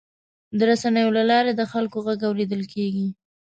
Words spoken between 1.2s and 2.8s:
لارې د خلکو غږ اورېدل